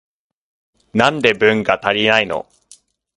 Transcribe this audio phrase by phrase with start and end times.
[0.95, 2.49] なんで文が足りないの？